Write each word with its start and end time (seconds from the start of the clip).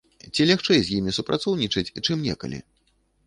Ці 0.33 0.45
лягчэй 0.51 0.79
з 0.85 0.95
імі 1.01 1.13
супрацоўнічаць, 1.17 1.93
чым 2.05 2.17
некалі? 2.31 2.59